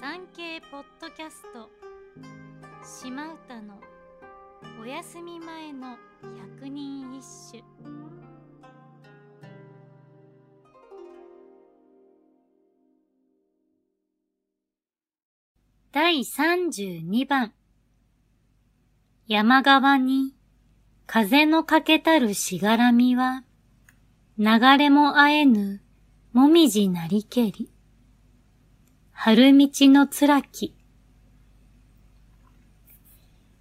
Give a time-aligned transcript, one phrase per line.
[0.00, 1.68] 産経ポッドキャスト。
[2.82, 3.78] 島唄の
[4.80, 5.98] お休み前の
[6.56, 7.62] 百人一首。
[15.92, 17.52] 第32番。
[19.26, 20.34] 山側に
[21.06, 23.44] 風のかけたるしがらみは
[24.38, 25.82] 流れもあえぬ
[26.32, 27.70] もみじなりけり。
[29.22, 30.74] 春道のつらき。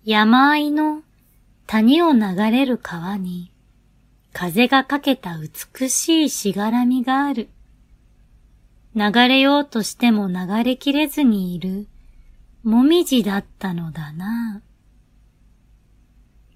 [0.06, 1.04] 山あいの
[1.68, 3.52] 谷を流れる川に
[4.32, 7.50] 風がかけた美しいしがらみがある。
[8.96, 11.90] 流れようとしても流れきれずにいる
[12.64, 14.62] もみじだったのだな。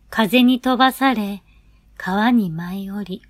[0.10, 1.44] 風に飛ばされ
[1.98, 3.22] 川に舞い降り、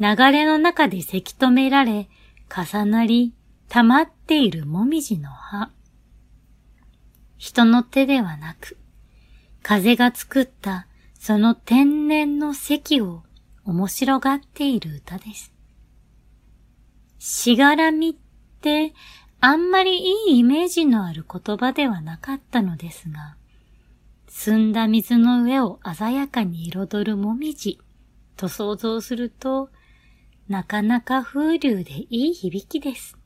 [0.00, 2.08] 流れの中でせき止められ
[2.50, 3.34] 重なり
[3.72, 5.70] 溜まっているもみじの葉。
[7.38, 8.76] 人の手ではなく、
[9.62, 13.22] 風が作ったその天然の石を
[13.64, 15.52] 面白がっている歌です。
[17.20, 18.14] しがらみっ
[18.60, 18.92] て
[19.38, 23.36] あんまりいいイメージのある言葉ではなかったのですが、
[24.26, 27.78] 澄んだ水の上を鮮やかに彩るもみじ
[28.36, 29.70] と想像すると、
[30.48, 33.19] なかなか風流でいい響きです。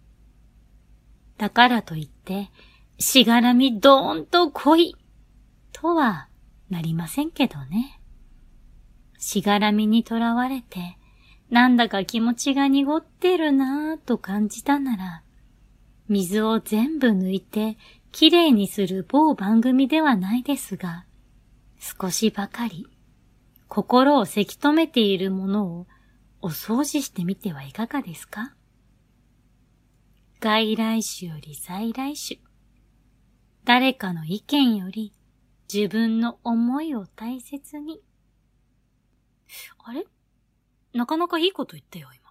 [1.39, 2.51] だからといって、
[2.99, 4.97] しがらみどーんと来い
[5.73, 6.29] とは
[6.71, 8.01] なりませんけどね。
[9.19, 10.99] しがらみにとらわれて、
[11.51, 15.23] なんだか気持ちが濁ってるなぁと感じたなら、
[16.09, 17.79] 水を全部抜いて
[18.12, 21.05] きれいにする某番組ではないですが、
[21.79, 22.87] 少しばかり
[23.69, 25.87] 心をせき止めているものを
[26.41, 28.55] お掃除してみてはいかがですか？
[30.45, 32.39] 外来種より在来種。
[33.64, 35.14] 誰かの意見より
[35.73, 38.03] 自分の思いを大切に。
[39.78, 40.05] あれ？
[40.93, 42.24] なかなかいいこと言ったよ、今。